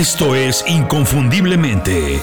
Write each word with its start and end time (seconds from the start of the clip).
Esto 0.00 0.34
es 0.34 0.64
Inconfundiblemente. 0.66 2.22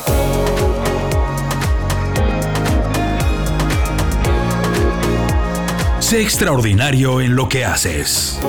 Sé 6.00 6.24
extraordinario 6.24 7.22
en 7.22 7.36
lo 7.36 7.48
que 7.48 7.66
haces. 7.66 8.40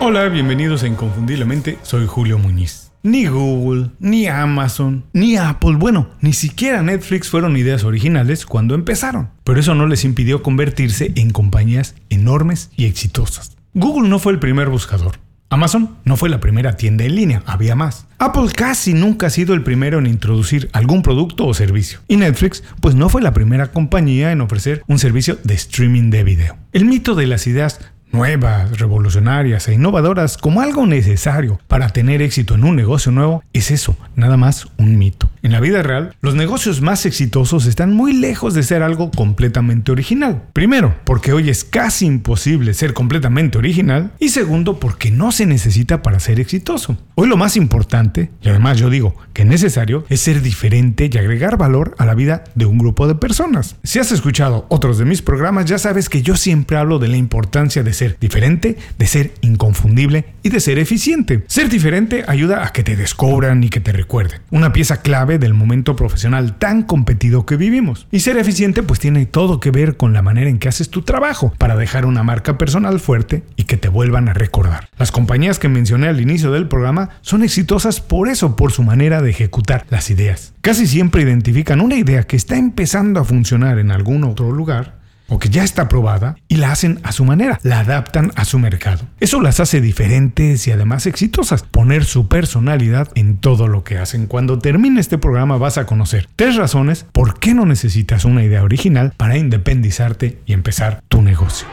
Hola, 0.00 0.26
bienvenidos 0.30 0.84
a 0.84 0.86
Inconfundiblemente, 0.86 1.76
soy 1.82 2.06
Julio 2.06 2.38
Muñiz. 2.38 2.90
Ni 3.02 3.26
Google, 3.26 3.90
ni 3.98 4.26
Amazon, 4.26 5.04
ni 5.12 5.36
Apple, 5.36 5.76
bueno, 5.76 6.08
ni 6.22 6.32
siquiera 6.32 6.82
Netflix 6.82 7.28
fueron 7.28 7.58
ideas 7.58 7.84
originales 7.84 8.46
cuando 8.46 8.74
empezaron, 8.74 9.28
pero 9.44 9.60
eso 9.60 9.74
no 9.74 9.86
les 9.86 10.06
impidió 10.06 10.42
convertirse 10.42 11.12
en 11.14 11.28
compañías 11.28 11.94
enormes 12.08 12.70
y 12.74 12.86
exitosas. 12.86 13.54
Google 13.74 14.08
no 14.08 14.18
fue 14.18 14.32
el 14.32 14.38
primer 14.38 14.70
buscador, 14.70 15.18
Amazon 15.54 15.98
no 16.04 16.16
fue 16.16 16.30
la 16.30 16.40
primera 16.40 16.76
tienda 16.76 17.04
en 17.04 17.14
línea, 17.14 17.44
había 17.46 17.76
más. 17.76 18.08
Apple 18.18 18.50
casi 18.52 18.92
nunca 18.92 19.28
ha 19.28 19.30
sido 19.30 19.54
el 19.54 19.62
primero 19.62 20.00
en 20.00 20.08
introducir 20.08 20.68
algún 20.72 21.02
producto 21.02 21.46
o 21.46 21.54
servicio. 21.54 22.00
Y 22.08 22.16
Netflix, 22.16 22.64
pues 22.80 22.96
no 22.96 23.08
fue 23.08 23.22
la 23.22 23.32
primera 23.32 23.68
compañía 23.68 24.32
en 24.32 24.40
ofrecer 24.40 24.82
un 24.88 24.98
servicio 24.98 25.38
de 25.44 25.54
streaming 25.54 26.10
de 26.10 26.24
video. 26.24 26.56
El 26.72 26.86
mito 26.86 27.14
de 27.14 27.28
las 27.28 27.46
ideas 27.46 27.78
nuevas, 28.10 28.80
revolucionarias 28.80 29.68
e 29.68 29.74
innovadoras 29.74 30.38
como 30.38 30.60
algo 30.60 30.86
necesario 30.86 31.60
para 31.68 31.88
tener 31.90 32.20
éxito 32.20 32.56
en 32.56 32.64
un 32.64 32.74
negocio 32.74 33.12
nuevo 33.12 33.44
es 33.52 33.70
eso, 33.70 33.96
nada 34.16 34.36
más 34.36 34.66
un 34.76 34.98
mito. 34.98 35.30
En 35.44 35.52
la 35.52 35.60
vida 35.60 35.82
real, 35.82 36.16
los 36.22 36.34
negocios 36.34 36.80
más 36.80 37.04
exitosos 37.04 37.66
están 37.66 37.92
muy 37.92 38.14
lejos 38.14 38.54
de 38.54 38.62
ser 38.62 38.82
algo 38.82 39.10
completamente 39.10 39.92
original. 39.92 40.44
Primero, 40.54 40.94
porque 41.04 41.34
hoy 41.34 41.50
es 41.50 41.64
casi 41.64 42.06
imposible 42.06 42.72
ser 42.72 42.94
completamente 42.94 43.58
original 43.58 44.12
y 44.18 44.30
segundo, 44.30 44.80
porque 44.80 45.10
no 45.10 45.32
se 45.32 45.44
necesita 45.44 46.00
para 46.00 46.18
ser 46.18 46.40
exitoso. 46.40 46.96
Hoy 47.14 47.28
lo 47.28 47.36
más 47.36 47.58
importante, 47.58 48.30
y 48.40 48.48
además 48.48 48.78
yo 48.78 48.88
digo 48.88 49.16
que 49.34 49.44
necesario, 49.44 50.06
es 50.08 50.22
ser 50.22 50.40
diferente 50.40 51.10
y 51.12 51.18
agregar 51.18 51.58
valor 51.58 51.94
a 51.98 52.06
la 52.06 52.14
vida 52.14 52.44
de 52.54 52.64
un 52.64 52.78
grupo 52.78 53.06
de 53.06 53.14
personas. 53.14 53.76
Si 53.82 53.98
has 53.98 54.12
escuchado 54.12 54.64
otros 54.70 54.96
de 54.96 55.04
mis 55.04 55.20
programas, 55.20 55.66
ya 55.66 55.76
sabes 55.76 56.08
que 56.08 56.22
yo 56.22 56.36
siempre 56.36 56.78
hablo 56.78 56.98
de 56.98 57.08
la 57.08 57.18
importancia 57.18 57.82
de 57.82 57.92
ser 57.92 58.16
diferente, 58.18 58.78
de 58.98 59.06
ser 59.06 59.34
inconfundible 59.42 60.24
y 60.42 60.48
de 60.48 60.60
ser 60.60 60.78
eficiente. 60.78 61.44
Ser 61.48 61.68
diferente 61.68 62.24
ayuda 62.26 62.64
a 62.64 62.72
que 62.72 62.82
te 62.82 62.96
descubran 62.96 63.62
y 63.62 63.68
que 63.68 63.80
te 63.80 63.92
recuerden. 63.92 64.40
Una 64.50 64.72
pieza 64.72 65.02
clave 65.02 65.33
del 65.38 65.54
momento 65.54 65.96
profesional 65.96 66.58
tan 66.58 66.82
competido 66.82 67.46
que 67.46 67.56
vivimos. 67.56 68.06
Y 68.10 68.20
ser 68.20 68.36
eficiente 68.36 68.82
pues 68.82 69.00
tiene 69.00 69.26
todo 69.26 69.60
que 69.60 69.70
ver 69.70 69.96
con 69.96 70.12
la 70.12 70.22
manera 70.22 70.50
en 70.50 70.58
que 70.58 70.68
haces 70.68 70.90
tu 70.90 71.02
trabajo 71.02 71.52
para 71.58 71.76
dejar 71.76 72.06
una 72.06 72.22
marca 72.22 72.58
personal 72.58 73.00
fuerte 73.00 73.42
y 73.56 73.64
que 73.64 73.76
te 73.76 73.88
vuelvan 73.88 74.28
a 74.28 74.34
recordar. 74.34 74.88
Las 74.98 75.12
compañías 75.12 75.58
que 75.58 75.68
mencioné 75.68 76.08
al 76.08 76.20
inicio 76.20 76.52
del 76.52 76.68
programa 76.68 77.10
son 77.20 77.42
exitosas 77.42 78.00
por 78.00 78.28
eso, 78.28 78.56
por 78.56 78.72
su 78.72 78.82
manera 78.82 79.22
de 79.22 79.30
ejecutar 79.30 79.86
las 79.90 80.10
ideas. 80.10 80.54
Casi 80.60 80.86
siempre 80.86 81.22
identifican 81.22 81.80
una 81.80 81.96
idea 81.96 82.22
que 82.22 82.36
está 82.36 82.56
empezando 82.56 83.20
a 83.20 83.24
funcionar 83.24 83.78
en 83.78 83.90
algún 83.90 84.24
otro 84.24 84.50
lugar 84.50 84.93
o 85.28 85.38
que 85.38 85.48
ya 85.48 85.64
está 85.64 85.88
probada 85.88 86.36
y 86.48 86.56
la 86.56 86.72
hacen 86.72 87.00
a 87.02 87.12
su 87.12 87.24
manera, 87.24 87.58
la 87.62 87.80
adaptan 87.80 88.32
a 88.36 88.44
su 88.44 88.58
mercado. 88.58 89.04
Eso 89.20 89.40
las 89.40 89.60
hace 89.60 89.80
diferentes 89.80 90.66
y 90.66 90.72
además 90.72 91.06
exitosas. 91.06 91.62
Poner 91.62 92.04
su 92.04 92.28
personalidad 92.28 93.08
en 93.14 93.38
todo 93.38 93.68
lo 93.68 93.84
que 93.84 93.98
hacen. 93.98 94.26
Cuando 94.26 94.58
termine 94.58 95.00
este 95.00 95.18
programa 95.18 95.56
vas 95.56 95.78
a 95.78 95.86
conocer 95.86 96.28
tres 96.36 96.56
razones 96.56 97.06
por 97.12 97.38
qué 97.38 97.54
no 97.54 97.66
necesitas 97.66 98.24
una 98.24 98.44
idea 98.44 98.62
original 98.62 99.12
para 99.16 99.36
independizarte 99.36 100.38
y 100.46 100.52
empezar 100.52 101.02
tu 101.08 101.22
negocio. 101.22 101.66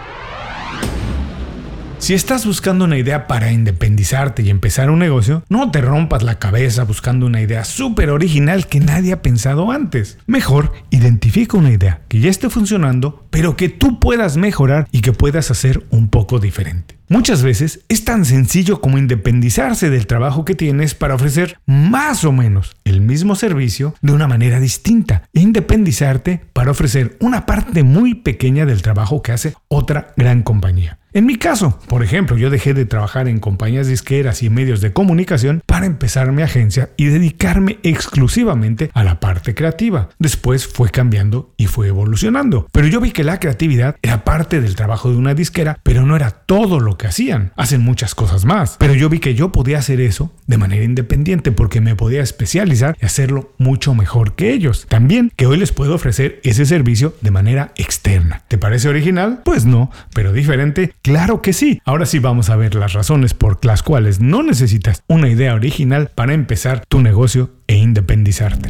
Si 2.01 2.15
estás 2.15 2.47
buscando 2.47 2.85
una 2.85 2.97
idea 2.97 3.27
para 3.27 3.51
independizarte 3.51 4.41
y 4.41 4.49
empezar 4.49 4.89
un 4.89 4.97
negocio, 4.97 5.43
no 5.49 5.69
te 5.69 5.81
rompas 5.81 6.23
la 6.23 6.39
cabeza 6.39 6.83
buscando 6.83 7.27
una 7.27 7.41
idea 7.41 7.63
súper 7.63 8.09
original 8.09 8.65
que 8.65 8.79
nadie 8.79 9.13
ha 9.13 9.21
pensado 9.21 9.71
antes. 9.71 10.17
Mejor, 10.25 10.71
identifica 10.89 11.57
una 11.57 11.69
idea 11.69 12.01
que 12.07 12.19
ya 12.19 12.31
esté 12.31 12.49
funcionando, 12.49 13.27
pero 13.29 13.55
que 13.55 13.69
tú 13.69 13.99
puedas 13.99 14.35
mejorar 14.35 14.87
y 14.91 15.01
que 15.01 15.13
puedas 15.13 15.51
hacer 15.51 15.85
un 15.91 16.09
poco 16.09 16.39
diferente. 16.39 16.97
Muchas 17.07 17.43
veces 17.43 17.81
es 17.87 18.03
tan 18.03 18.25
sencillo 18.25 18.81
como 18.81 18.97
independizarse 18.97 19.91
del 19.91 20.07
trabajo 20.07 20.43
que 20.43 20.55
tienes 20.55 20.95
para 20.95 21.13
ofrecer 21.13 21.59
más 21.67 22.25
o 22.25 22.31
menos 22.31 22.75
el 22.83 23.01
mismo 23.01 23.35
servicio 23.35 23.93
de 24.01 24.13
una 24.13 24.27
manera 24.27 24.59
distinta 24.59 25.23
independizarte 25.33 26.41
para 26.53 26.71
ofrecer 26.71 27.17
una 27.19 27.45
parte 27.45 27.83
muy 27.83 28.15
pequeña 28.15 28.65
del 28.65 28.81
trabajo 28.81 29.21
que 29.21 29.33
hace 29.33 29.53
otra 29.67 30.13
gran 30.15 30.41
compañía. 30.41 30.97
En 31.13 31.25
mi 31.25 31.35
caso, 31.35 31.77
por 31.89 32.03
ejemplo, 32.03 32.37
yo 32.37 32.49
dejé 32.49 32.73
de 32.73 32.85
trabajar 32.85 33.27
en 33.27 33.39
compañías 33.39 33.87
disqueras 33.87 34.43
y 34.43 34.49
medios 34.49 34.79
de 34.79 34.93
comunicación 34.93 35.61
para 35.65 35.85
empezar 35.85 36.31
mi 36.31 36.41
agencia 36.41 36.91
y 36.95 37.07
dedicarme 37.07 37.79
exclusivamente 37.83 38.89
a 38.93 39.03
la 39.03 39.19
parte 39.19 39.53
creativa. 39.53 40.07
Después 40.19 40.67
fue 40.67 40.89
cambiando 40.89 41.53
y 41.57 41.65
fue 41.65 41.89
evolucionando. 41.89 42.65
Pero 42.71 42.87
yo 42.87 43.01
vi 43.01 43.11
que 43.11 43.25
la 43.25 43.41
creatividad 43.41 43.97
era 44.01 44.23
parte 44.23 44.61
del 44.61 44.77
trabajo 44.77 45.09
de 45.09 45.17
una 45.17 45.33
disquera, 45.33 45.77
pero 45.83 46.05
no 46.05 46.15
era 46.15 46.31
todo 46.31 46.79
lo 46.79 46.97
que 46.97 47.07
hacían. 47.07 47.51
Hacen 47.57 47.81
muchas 47.81 48.15
cosas 48.15 48.45
más. 48.45 48.77
Pero 48.79 48.93
yo 48.93 49.09
vi 49.09 49.19
que 49.19 49.35
yo 49.35 49.51
podía 49.51 49.79
hacer 49.79 49.99
eso 49.99 50.31
de 50.47 50.57
manera 50.57 50.85
independiente 50.85 51.51
porque 51.51 51.81
me 51.81 51.97
podía 51.97 52.21
especializar 52.21 52.95
y 53.01 53.05
hacerlo 53.05 53.53
mucho 53.57 53.93
mejor 53.95 54.35
que 54.35 54.53
ellos. 54.53 54.85
También 54.87 55.29
que 55.35 55.45
hoy 55.45 55.57
les 55.57 55.73
puedo 55.73 55.93
ofrecer 55.93 56.39
ese 56.45 56.65
servicio 56.65 57.13
de 57.19 57.31
manera 57.31 57.73
externa. 57.75 58.43
¿Te 58.47 58.57
parece 58.57 58.87
original? 58.87 59.41
Pues 59.43 59.65
no, 59.65 59.91
pero 60.13 60.31
diferente 60.31 60.93
Claro 61.01 61.41
que 61.41 61.53
sí. 61.53 61.81
Ahora 61.83 62.05
sí 62.05 62.19
vamos 62.19 62.49
a 62.49 62.55
ver 62.55 62.75
las 62.75 62.93
razones 62.93 63.33
por 63.33 63.63
las 63.65 63.81
cuales 63.81 64.19
no 64.19 64.43
necesitas 64.43 65.03
una 65.07 65.29
idea 65.29 65.55
original 65.55 66.11
para 66.13 66.33
empezar 66.33 66.83
tu 66.87 67.01
negocio 67.01 67.51
e 67.67 67.75
independizarte. 67.75 68.69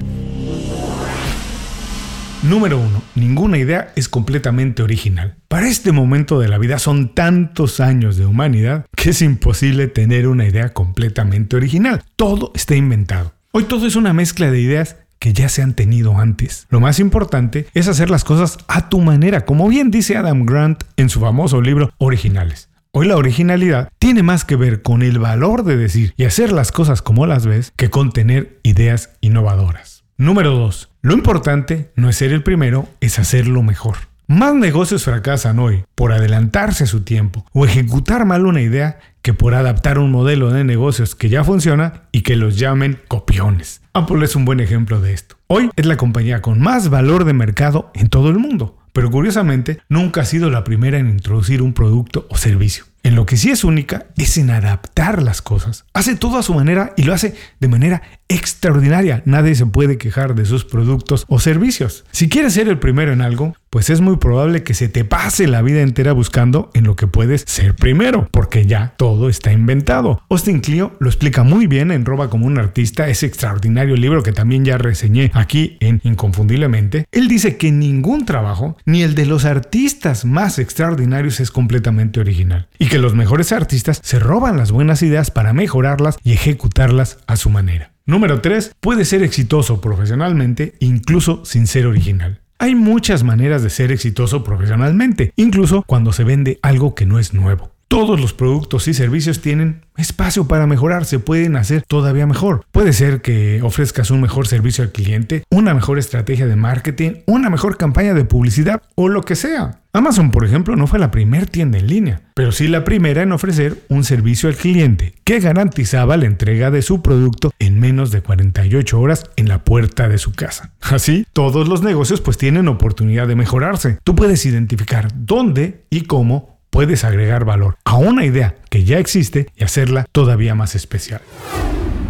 Número 2.44 2.80
1. 2.80 3.02
Ninguna 3.16 3.58
idea 3.58 3.92
es 3.96 4.10
completamente 4.10 4.82
original. 4.82 5.36
Para 5.48 5.68
este 5.68 5.92
momento 5.92 6.40
de 6.40 6.48
la 6.48 6.58
vida 6.58 6.80
son 6.80 7.14
tantos 7.14 7.80
años 7.80 8.18
de 8.18 8.26
humanidad 8.26 8.86
que 8.96 9.12
es 9.12 9.22
imposible 9.22 9.88
tener 9.88 10.28
una 10.28 10.48
idea 10.48 10.74
completamente 10.74 11.56
original. 11.56 12.02
Todo 12.16 12.52
está 12.56 12.76
inventado. 12.76 13.34
Hoy 13.52 13.66
todo 13.66 13.86
es 13.86 13.96
una 13.98 14.14
mezcla 14.14 14.50
de 14.50 14.62
ideas 14.62 14.96
que 15.22 15.34
ya 15.34 15.50
se 15.50 15.62
han 15.62 15.76
tenido 15.76 16.18
antes. 16.18 16.66
Lo 16.72 16.80
más 16.80 17.00
importante 17.00 17.68
es 17.76 17.88
hacer 17.88 18.10
las 18.10 18.24
cosas 18.24 18.58
a 18.68 18.90
tu 18.90 19.00
manera, 19.00 19.46
como 19.46 19.70
bien 19.70 19.92
dice 19.92 20.18
Adam 20.18 20.48
Grant 20.48 20.84
en 20.98 21.10
su 21.10 21.20
famoso 21.20 21.62
libro 21.62 21.94
Originales. 22.00 22.70
Hoy 22.92 23.08
la 23.08 23.18
originalidad 23.18 23.90
tiene 24.00 24.24
más 24.24 24.46
que 24.46 24.56
ver 24.56 24.82
con 24.82 25.04
el 25.04 25.20
valor 25.20 25.64
de 25.64 25.78
decir 25.78 26.16
y 26.18 26.26
hacer 26.26 26.52
las 26.52 26.72
cosas 26.72 27.04
como 27.04 27.28
las 27.28 27.46
ves 27.46 27.72
que 27.76 27.92
con 27.92 28.12
tener 28.12 28.60
ideas 28.64 29.12
innovadoras. 29.22 30.04
Número 30.18 30.56
2. 30.56 30.90
Lo 31.04 31.14
importante 31.14 31.92
no 31.96 32.10
es 32.10 32.16
ser 32.16 32.32
el 32.32 32.42
primero, 32.42 32.90
es 33.00 33.20
hacerlo 33.20 33.62
mejor. 33.62 33.98
Más 34.26 34.56
negocios 34.56 35.04
fracasan 35.04 35.60
hoy 35.60 35.84
por 35.94 36.14
adelantarse 36.14 36.86
a 36.86 36.88
su 36.88 37.02
tiempo 37.02 37.46
o 37.54 37.66
ejecutar 37.66 38.26
mal 38.26 38.48
una 38.48 38.62
idea 38.62 38.98
que 39.22 39.36
por 39.36 39.54
adaptar 39.54 40.00
un 40.00 40.10
modelo 40.10 40.50
de 40.50 40.64
negocios 40.64 41.14
que 41.14 41.30
ya 41.30 41.44
funciona 41.44 42.04
y 42.12 42.22
que 42.22 42.36
los 42.36 42.58
llamen 42.58 43.00
copiones. 43.08 43.81
Apple 43.94 44.24
es 44.24 44.38
un 44.38 44.46
buen 44.46 44.62
ejemplo 44.62 45.02
de 45.02 45.14
esto. 45.14 45.36
Hoy 45.48 45.70
es 45.76 45.86
la 45.86 45.98
compañía 45.98 46.42
con 46.42 46.62
más 46.62 46.90
valor 46.90 47.26
de 47.26 47.34
mercado 47.34 47.92
en 47.94 48.08
todo 48.08 48.30
el 48.30 48.40
mundo, 48.40 48.78
pero 48.94 49.12
curiosamente 49.12 49.80
nunca 49.90 50.22
ha 50.22 50.26
sido 50.26 50.50
la 50.50 50.64
primera 50.64 50.98
en 50.98 51.10
introducir 51.10 51.62
un 51.62 51.74
producto 51.74 52.26
o 52.30 52.38
servicio. 52.38 52.86
En 53.04 53.16
lo 53.16 53.26
que 53.26 53.36
sí 53.36 53.50
es 53.50 53.66
única 53.66 54.06
es 54.16 54.38
en 54.38 54.50
adaptar 54.50 55.22
las 55.22 55.42
cosas. 55.42 55.84
Hace 55.94 56.16
todo 56.16 56.38
a 56.38 56.44
su 56.44 56.54
manera 56.54 56.94
y 56.96 57.04
lo 57.04 57.14
hace 57.14 57.36
de 57.60 57.68
manera 57.68 58.02
extraordinaria. 58.30 59.24
Nadie 59.26 59.56
se 59.56 59.66
puede 59.66 59.98
quejar 59.98 60.36
de 60.36 60.46
sus 60.46 60.64
productos 60.64 61.26
o 61.28 61.40
servicios. 61.40 62.06
Si 62.12 62.30
quieres 62.30 62.54
ser 62.54 62.70
el 62.70 62.80
primero 62.80 63.12
en 63.12 63.22
algo, 63.22 63.56
pues 63.72 63.90
es 63.90 64.02
muy 64.02 64.18
probable 64.18 64.64
que 64.64 64.74
se 64.74 64.90
te 64.90 65.06
pase 65.06 65.48
la 65.48 65.62
vida 65.62 65.82
entera 65.82 66.12
buscando 66.12 66.70
en 66.74 66.84
lo 66.84 66.98
que 66.98 67.08
puedes 67.08 67.46
ser 67.48 67.74
primero, 67.74 68.28
porque 68.30 68.66
ya 68.66 68.96
todo 68.98 69.30
está 69.30 69.54
inventado. 69.54 70.22
Austin 70.30 70.60
Clio 70.60 70.92
lo 71.00 71.08
explica 71.08 71.44
muy 71.44 71.68
bien 71.68 71.90
en 71.90 72.04
Roba 72.04 72.30
como 72.30 72.48
un 72.48 72.60
artista, 72.60 73.08
ese 73.08 73.28
extraordinario 73.28 73.96
libro 73.96 74.24
que 74.24 74.34
también 74.34 74.66
ya 74.66 74.78
reseñé 74.78 75.32
aquí 75.34 75.78
en 75.80 76.02
Inconfundiblemente. 76.04 77.06
Él 77.14 77.30
dice 77.30 77.56
que 77.56 77.72
ningún 77.72 78.26
trabajo, 78.26 78.76
ni 78.86 79.04
el 79.04 79.16
de 79.16 79.26
los 79.26 79.46
artistas 79.46 80.26
más 80.26 80.60
extraordinarios, 80.60 81.40
es 81.40 81.50
completamente 81.50 82.20
original, 82.20 82.68
y 82.78 82.88
que 82.88 83.00
los 83.00 83.16
mejores 83.16 83.54
artistas 83.54 84.02
se 84.04 84.20
roban 84.20 84.58
las 84.58 84.74
buenas 84.74 85.02
ideas 85.02 85.32
para 85.32 85.54
mejorarlas 85.54 86.18
y 86.26 86.34
ejecutarlas 86.34 87.20
a 87.26 87.38
su 87.38 87.50
manera. 87.50 87.94
Número 88.06 88.42
3. 88.42 88.76
Puede 88.82 89.06
ser 89.06 89.24
exitoso 89.24 89.80
profesionalmente 89.80 90.74
incluso 90.80 91.46
sin 91.46 91.68
ser 91.68 91.86
original. 91.86 92.41
Hay 92.62 92.76
muchas 92.76 93.24
maneras 93.24 93.64
de 93.64 93.72
ser 93.72 93.92
exitoso 93.92 94.44
profesionalmente, 94.44 95.34
incluso 95.36 95.84
cuando 95.88 96.14
se 96.14 96.24
vende 96.24 96.60
algo 96.62 96.94
que 96.94 97.08
no 97.08 97.18
es 97.18 97.34
nuevo. 97.34 97.72
Todos 97.92 98.22
los 98.22 98.32
productos 98.32 98.88
y 98.88 98.94
servicios 98.94 99.42
tienen 99.42 99.82
espacio 99.98 100.48
para 100.48 100.66
mejorar, 100.66 101.04
se 101.04 101.20
pueden 101.20 101.58
hacer 101.58 101.84
todavía 101.86 102.26
mejor. 102.26 102.64
Puede 102.72 102.94
ser 102.94 103.22
que 103.22 103.62
ofrezcas 103.64 104.12
un 104.12 104.22
mejor 104.22 104.48
servicio 104.48 104.86
al 104.86 104.94
cliente, 104.94 105.44
una 105.52 105.74
mejor 105.74 106.00
estrategia 106.00 106.48
de 106.48 106.56
marketing, 106.56 107.16
una 107.26 107.50
mejor 107.50 107.76
campaña 107.76 108.14
de 108.14 108.24
publicidad 108.24 108.82
o 108.96 109.10
lo 109.10 109.24
que 109.24 109.36
sea. 109.36 109.82
Amazon, 109.92 110.32
por 110.32 110.46
ejemplo, 110.46 110.78
no 110.78 110.88
fue 110.88 111.00
la 111.00 111.12
primera 111.12 111.46
tienda 111.46 111.80
en 111.80 111.88
línea, 111.88 112.22
pero 112.34 112.54
sí 112.54 112.70
la 112.70 112.86
primera 112.86 113.24
en 113.24 113.34
ofrecer 113.34 113.84
un 113.90 114.06
servicio 114.06 114.48
al 114.48 114.56
cliente 114.56 115.14
que 115.26 115.42
garantizaba 115.42 116.16
la 116.16 116.28
entrega 116.28 116.72
de 116.72 116.84
su 116.84 117.02
producto 117.02 117.52
en 117.60 117.78
menos 117.78 118.10
de 118.12 118.22
48 118.22 119.02
horas 119.02 119.26
en 119.36 119.50
la 119.50 119.66
puerta 119.66 120.08
de 120.08 120.18
su 120.18 120.32
casa. 120.32 120.72
Así, 120.80 121.26
todos 121.34 121.68
los 121.68 121.84
negocios 121.84 122.22
pues 122.22 122.38
tienen 122.38 122.70
oportunidad 122.70 123.28
de 123.28 123.36
mejorarse. 123.36 123.98
Tú 124.06 124.16
puedes 124.16 124.46
identificar 124.46 125.10
dónde 125.14 125.84
y 125.90 126.04
cómo 126.04 126.61
puedes 126.72 127.04
agregar 127.04 127.46
valor 127.46 127.78
a 127.86 127.98
una 127.98 128.26
idea 128.26 128.56
que 128.70 128.84
ya 128.84 128.98
existe 128.98 129.48
y 129.56 129.64
hacerla 129.64 130.08
todavía 130.12 130.56
más 130.56 130.74
especial. 130.74 131.22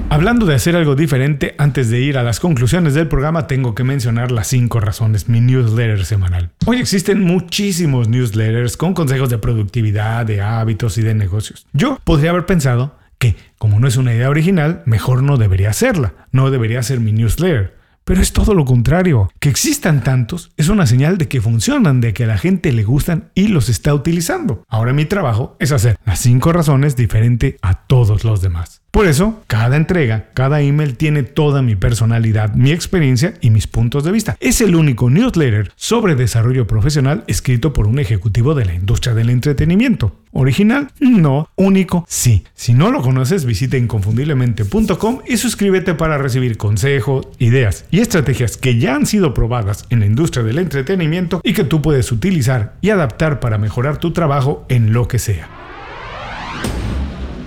Hablando 0.09 0.45
de 0.45 0.55
hacer 0.55 0.75
algo 0.75 0.95
diferente, 0.95 1.55
antes 1.57 1.89
de 1.89 2.01
ir 2.01 2.17
a 2.17 2.23
las 2.23 2.41
conclusiones 2.41 2.93
del 2.93 3.07
programa, 3.07 3.47
tengo 3.47 3.73
que 3.75 3.85
mencionar 3.85 4.29
las 4.31 4.47
5 4.47 4.79
razones, 4.81 5.29
mi 5.29 5.39
newsletter 5.39 6.05
semanal. 6.05 6.51
Hoy 6.65 6.79
existen 6.79 7.21
muchísimos 7.21 8.09
newsletters 8.09 8.75
con 8.75 8.93
consejos 8.93 9.29
de 9.29 9.37
productividad, 9.37 10.25
de 10.25 10.41
hábitos 10.41 10.97
y 10.97 11.01
de 11.01 11.15
negocios. 11.15 11.65
Yo 11.71 11.97
podría 12.03 12.31
haber 12.31 12.45
pensado 12.45 12.99
que, 13.19 13.37
como 13.57 13.79
no 13.79 13.87
es 13.87 13.95
una 13.95 14.13
idea 14.13 14.29
original, 14.29 14.83
mejor 14.85 15.23
no 15.23 15.37
debería 15.37 15.69
hacerla, 15.69 16.13
no 16.31 16.51
debería 16.51 16.83
ser 16.83 16.99
mi 16.99 17.13
newsletter. 17.13 17.80
Pero 18.03 18.21
es 18.21 18.33
todo 18.33 18.53
lo 18.53 18.65
contrario. 18.65 19.31
Que 19.39 19.50
existan 19.50 20.03
tantos 20.03 20.51
es 20.57 20.69
una 20.69 20.88
señal 20.88 21.18
de 21.18 21.27
que 21.27 21.42
funcionan, 21.42 22.01
de 22.01 22.13
que 22.13 22.24
a 22.24 22.27
la 22.27 22.38
gente 22.38 22.71
le 22.71 22.83
gustan 22.83 23.31
y 23.36 23.48
los 23.48 23.69
está 23.69 23.94
utilizando. 23.94 24.63
Ahora 24.68 24.94
mi 24.94 25.06
trabajo 25.06 25.56
es 25.59 25.71
hacer 25.71 25.98
las 26.06 26.19
cinco 26.19 26.51
razones 26.51 26.95
diferente 26.95 27.57
a 27.62 27.86
todos 27.86 28.24
los 28.24 28.42
demás. 28.42 28.80
Por 28.91 29.07
eso, 29.07 29.41
cada 29.47 29.77
entrega, 29.77 30.25
cada 30.33 30.59
email 30.59 30.97
tiene 30.97 31.23
toda 31.23 31.61
mi 31.61 31.77
personalidad, 31.77 32.53
mi 32.55 32.71
experiencia 32.71 33.35
y 33.39 33.49
mis 33.49 33.65
puntos 33.65 34.03
de 34.03 34.11
vista. 34.11 34.35
Es 34.41 34.59
el 34.59 34.75
único 34.75 35.09
newsletter 35.09 35.71
sobre 35.77 36.15
desarrollo 36.15 36.67
profesional 36.67 37.23
escrito 37.27 37.71
por 37.71 37.88
un 37.88 37.99
ejecutivo 37.99 38.53
de 38.53 38.65
la 38.65 38.73
industria 38.73 39.13
del 39.13 39.29
entretenimiento. 39.29 40.17
¿Original? 40.33 40.89
No. 40.99 41.49
¿Único? 41.55 42.05
Sí. 42.09 42.43
Si 42.53 42.73
no 42.73 42.91
lo 42.91 43.01
conoces, 43.01 43.45
visita 43.45 43.77
inconfundiblemente.com 43.77 45.19
y 45.25 45.38
suscríbete 45.38 45.93
para 45.93 46.17
recibir 46.17 46.57
consejos, 46.57 47.29
ideas 47.39 47.85
y 47.91 48.01
estrategias 48.01 48.57
que 48.57 48.77
ya 48.77 48.95
han 48.95 49.05
sido 49.05 49.33
probadas 49.33 49.85
en 49.89 50.01
la 50.01 50.05
industria 50.05 50.43
del 50.43 50.59
entretenimiento 50.59 51.39
y 51.45 51.53
que 51.53 51.63
tú 51.63 51.81
puedes 51.81 52.11
utilizar 52.11 52.75
y 52.81 52.89
adaptar 52.89 53.39
para 53.39 53.57
mejorar 53.57 53.99
tu 53.99 54.11
trabajo 54.11 54.65
en 54.67 54.91
lo 54.91 55.07
que 55.07 55.17
sea. 55.17 55.60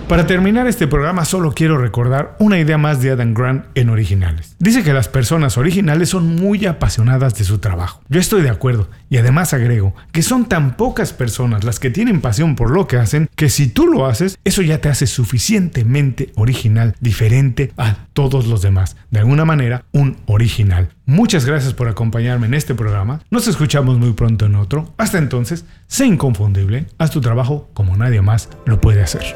Para 0.07 0.27
terminar 0.27 0.67
este 0.67 0.85
programa 0.85 1.25
solo 1.25 1.53
quiero 1.53 1.79
recordar 1.79 2.35
una 2.37 2.59
idea 2.59 2.77
más 2.77 3.01
de 3.01 3.09
Adam 3.09 3.33
Grant 3.33 3.65
en 3.73 3.89
originales. 3.89 4.55
Dice 4.59 4.83
que 4.83 4.93
las 4.93 5.07
personas 5.07 5.57
originales 5.57 6.09
son 6.09 6.35
muy 6.35 6.67
apasionadas 6.67 7.33
de 7.33 7.43
su 7.43 7.57
trabajo. 7.57 8.01
Yo 8.07 8.19
estoy 8.19 8.43
de 8.43 8.51
acuerdo 8.51 8.87
y 9.09 9.17
además 9.17 9.55
agrego 9.55 9.95
que 10.11 10.21
son 10.21 10.45
tan 10.45 10.77
pocas 10.77 11.11
personas 11.11 11.63
las 11.63 11.79
que 11.79 11.89
tienen 11.89 12.21
pasión 12.21 12.55
por 12.55 12.69
lo 12.69 12.85
que 12.85 12.97
hacen 12.97 13.27
que 13.35 13.49
si 13.49 13.67
tú 13.67 13.87
lo 13.87 14.05
haces, 14.05 14.37
eso 14.43 14.61
ya 14.61 14.79
te 14.79 14.89
hace 14.89 15.07
suficientemente 15.07 16.31
original, 16.35 16.95
diferente 16.99 17.73
a 17.75 18.05
todos 18.13 18.45
los 18.45 18.61
demás. 18.61 18.97
De 19.09 19.19
alguna 19.21 19.43
manera, 19.43 19.85
un 19.91 20.17
original. 20.27 20.89
Muchas 21.07 21.45
gracias 21.45 21.73
por 21.73 21.87
acompañarme 21.87 22.45
en 22.45 22.53
este 22.53 22.75
programa. 22.75 23.21
Nos 23.31 23.47
escuchamos 23.47 23.97
muy 23.97 24.13
pronto 24.13 24.45
en 24.45 24.53
otro. 24.53 24.93
Hasta 24.97 25.17
entonces, 25.17 25.65
sé 25.87 26.05
inconfundible, 26.05 26.85
haz 26.99 27.09
tu 27.09 27.21
trabajo 27.21 27.71
como 27.73 27.97
nadie 27.97 28.21
más 28.21 28.49
lo 28.67 28.79
puede 28.79 29.01
hacer. 29.01 29.35